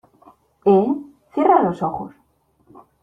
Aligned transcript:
¿eh? 0.65 0.93
cierra 1.31 1.61
los 1.61 1.83
ojos. 1.83 2.15